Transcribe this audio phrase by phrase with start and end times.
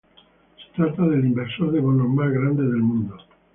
[0.57, 3.19] Se trata del inversor de bonos más grande del mundo.